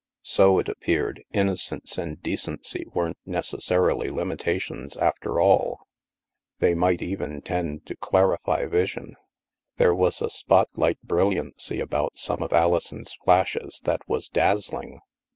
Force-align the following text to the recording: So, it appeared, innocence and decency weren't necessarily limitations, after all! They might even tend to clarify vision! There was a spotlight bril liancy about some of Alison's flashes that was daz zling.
So, 0.23 0.57
it 0.57 0.67
appeared, 0.67 1.23
innocence 1.31 1.95
and 1.99 2.19
decency 2.23 2.85
weren't 2.91 3.19
necessarily 3.23 4.09
limitations, 4.09 4.97
after 4.97 5.39
all! 5.39 5.85
They 6.57 6.73
might 6.73 7.03
even 7.03 7.39
tend 7.43 7.85
to 7.85 7.95
clarify 7.97 8.65
vision! 8.65 9.15
There 9.77 9.93
was 9.93 10.19
a 10.19 10.31
spotlight 10.31 10.97
bril 11.05 11.35
liancy 11.35 11.79
about 11.79 12.17
some 12.17 12.41
of 12.41 12.51
Alison's 12.51 13.13
flashes 13.23 13.79
that 13.83 14.01
was 14.07 14.27
daz 14.27 14.71
zling. 14.71 15.01